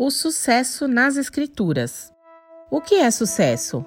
[0.00, 2.12] O sucesso nas escrituras.
[2.70, 3.84] O que é sucesso?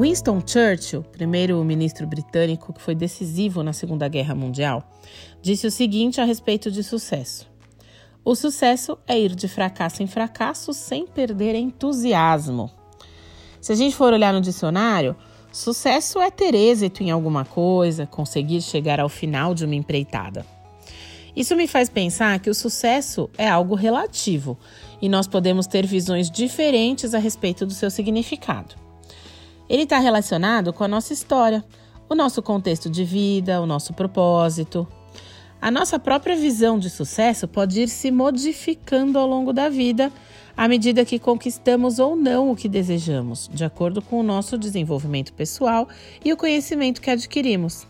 [0.00, 4.82] Winston Churchill, primeiro-ministro britânico que foi decisivo na Segunda Guerra Mundial,
[5.42, 7.46] disse o seguinte a respeito de sucesso:
[8.24, 12.70] o sucesso é ir de fracasso em fracasso sem perder entusiasmo.
[13.60, 15.16] Se a gente for olhar no dicionário,
[15.52, 20.44] sucesso é ter êxito em alguma coisa, conseguir chegar ao final de uma empreitada.
[21.34, 24.58] Isso me faz pensar que o sucesso é algo relativo
[25.00, 28.74] e nós podemos ter visões diferentes a respeito do seu significado.
[29.68, 31.64] Ele está relacionado com a nossa história,
[32.08, 34.88] o nosso contexto de vida, o nosso propósito,
[35.60, 40.12] a nossa própria visão de sucesso pode ir se modificando ao longo da vida
[40.56, 45.32] à medida que conquistamos ou não o que desejamos, de acordo com o nosso desenvolvimento
[45.32, 45.88] pessoal
[46.24, 47.86] e o conhecimento que adquirimos.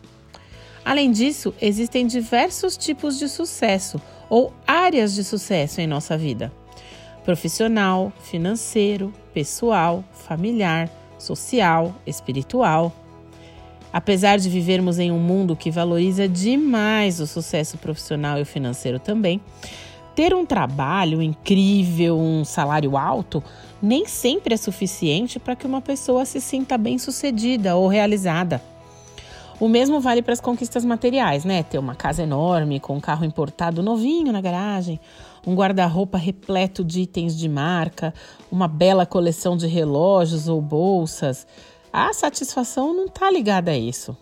[0.85, 6.53] Além disso, existem diversos tipos de sucesso ou áreas de sucesso em nossa vida:
[7.25, 12.95] profissional, financeiro, pessoal, familiar, social, espiritual.
[13.93, 19.41] Apesar de vivermos em um mundo que valoriza demais o sucesso profissional e financeiro também,
[20.15, 23.43] ter um trabalho incrível, um salário alto,
[23.81, 28.61] nem sempre é suficiente para que uma pessoa se sinta bem-sucedida ou realizada.
[29.61, 31.63] O mesmo vale para as conquistas materiais, né?
[31.65, 35.01] Ter uma casa enorme, com um carro importado novinho na garagem,
[35.47, 38.15] um guarda-roupa repleto de itens de marca,
[38.53, 41.47] uma bela coleção de relógios ou bolsas
[41.93, 44.17] a satisfação não está ligada a isso.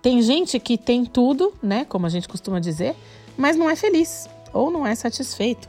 [0.00, 2.96] Tem gente que tem tudo, né, como a gente costuma dizer,
[3.36, 5.68] mas não é feliz ou não é satisfeito.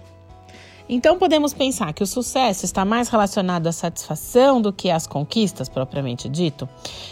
[0.88, 5.69] Então podemos pensar que o sucesso está mais relacionado à satisfação do que às conquistas
[5.69, 6.67] propriamente dito,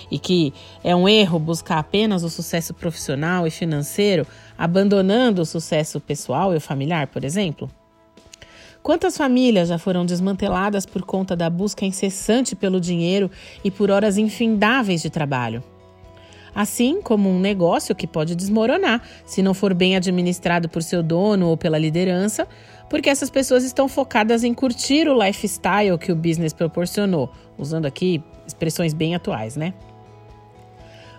[0.10, 4.28] e que é um erro buscar apenas o sucesso profissional e financeiro,
[4.58, 7.70] abandonando o sucesso pessoal e familiar, por exemplo.
[8.84, 13.30] Quantas famílias já foram desmanteladas por conta da busca incessante pelo dinheiro
[13.64, 15.64] e por horas infindáveis de trabalho?
[16.54, 21.48] Assim como um negócio que pode desmoronar se não for bem administrado por seu dono
[21.48, 22.48] ou pela liderança,
[22.90, 28.22] porque essas pessoas estão focadas em curtir o lifestyle que o business proporcionou, usando aqui
[28.48, 29.74] expressões bem atuais, né?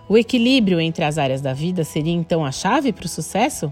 [0.07, 3.71] O equilíbrio entre as áreas da vida seria então a chave para o sucesso?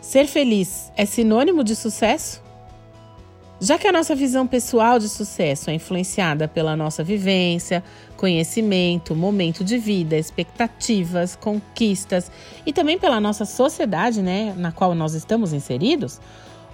[0.00, 2.43] Ser feliz é sinônimo de sucesso?
[3.64, 7.82] Já que a nossa visão pessoal de sucesso é influenciada pela nossa vivência,
[8.14, 12.30] conhecimento, momento de vida, expectativas, conquistas
[12.66, 16.20] e também pela nossa sociedade, né, na qual nós estamos inseridos,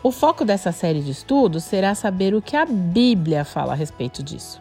[0.03, 4.21] o foco dessa série de estudos será saber o que a Bíblia fala a respeito
[4.21, 4.61] disso,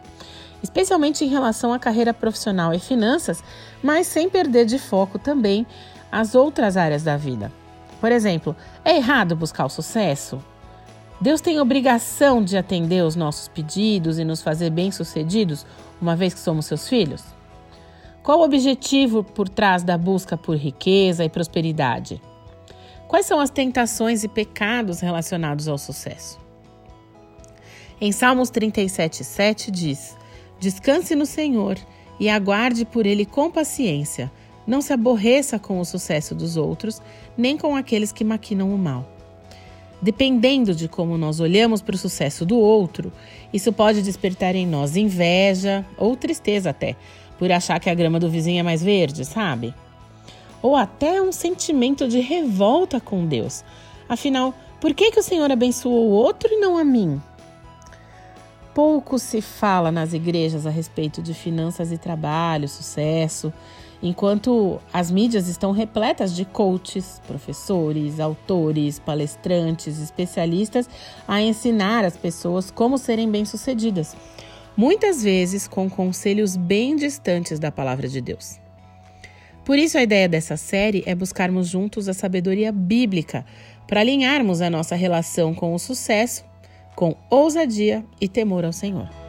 [0.62, 3.42] especialmente em relação à carreira profissional e finanças,
[3.82, 5.66] mas sem perder de foco também
[6.12, 7.50] as outras áreas da vida.
[8.00, 8.54] Por exemplo,
[8.84, 10.40] é errado buscar o sucesso?
[11.20, 15.66] Deus tem obrigação de atender os nossos pedidos e nos fazer bem-sucedidos,
[16.00, 17.22] uma vez que somos seus filhos?
[18.22, 22.22] Qual o objetivo por trás da busca por riqueza e prosperidade?
[23.06, 26.38] Quais são as tentações e pecados relacionados ao sucesso?
[28.00, 30.16] Em Salmos 37,7 diz:
[30.58, 31.76] Descanse no Senhor
[32.18, 34.32] e aguarde por ele com paciência.
[34.66, 37.02] Não se aborreça com o sucesso dos outros,
[37.36, 39.19] nem com aqueles que maquinam o mal.
[40.02, 43.12] Dependendo de como nós olhamos para o sucesso do outro,
[43.52, 46.96] isso pode despertar em nós inveja ou tristeza até,
[47.38, 49.74] por achar que a grama do vizinho é mais verde, sabe?
[50.62, 53.62] Ou até um sentimento de revolta com Deus.
[54.08, 57.20] Afinal, por que, que o Senhor abençoou o outro e não a mim?
[58.72, 63.52] Pouco se fala nas igrejas a respeito de finanças e trabalho, sucesso,
[64.02, 70.88] enquanto as mídias estão repletas de coaches, professores, autores, palestrantes, especialistas
[71.26, 74.16] a ensinar as pessoas como serem bem-sucedidas,
[74.76, 78.58] muitas vezes com conselhos bem distantes da palavra de Deus.
[79.64, 83.44] Por isso, a ideia dessa série é buscarmos juntos a sabedoria bíblica
[83.86, 86.48] para alinharmos a nossa relação com o sucesso
[87.00, 89.19] com ousadia e temor ao Senhor.